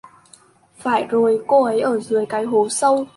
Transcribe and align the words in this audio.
Phải 0.77 1.05
rồi 1.09 1.41
cô 1.47 1.63
ấy 1.63 1.79
ở 1.81 1.99
dưới 1.99 2.25
cái 2.25 2.43
hố 2.43 2.69
sâu 2.69 3.05